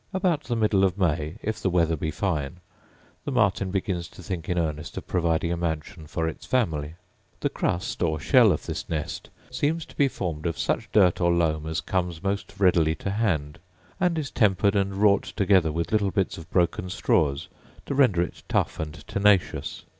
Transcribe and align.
About 0.13 0.45
the 0.45 0.55
middle 0.55 0.83
of 0.83 0.97
May, 0.97 1.35
if 1.43 1.61
the 1.61 1.69
weather 1.69 1.95
be 1.95 2.09
fine, 2.09 2.57
the 3.23 3.29
martin 3.31 3.69
begins 3.69 4.07
to 4.07 4.23
think 4.23 4.49
in 4.49 4.57
earnest 4.57 4.97
of 4.97 5.05
providing 5.05 5.51
a 5.51 5.55
mansion 5.57 6.07
for 6.07 6.27
its 6.27 6.43
family. 6.43 6.95
The 7.41 7.51
crust 7.51 8.01
or 8.01 8.19
shell 8.19 8.51
of 8.51 8.65
this 8.65 8.89
nest 8.89 9.29
seems 9.51 9.85
to 9.85 9.95
be 9.95 10.07
formed 10.07 10.47
of 10.47 10.57
such 10.57 10.91
dirt 10.91 11.21
or 11.21 11.31
loam 11.31 11.67
as 11.67 11.81
comes 11.81 12.23
most 12.23 12.59
readily 12.59 12.95
to 12.95 13.11
hand, 13.11 13.59
and 13.99 14.17
is 14.17 14.31
tempered 14.31 14.75
and 14.75 14.95
wrought 14.95 15.33
together 15.35 15.71
with 15.71 15.91
little 15.91 16.09
bits 16.09 16.35
of 16.35 16.49
broken 16.49 16.89
straws 16.89 17.47
to 17.85 17.93
render 17.93 18.23
it 18.23 18.41
tough 18.49 18.79
and 18.79 19.07
tenacious. 19.07 19.83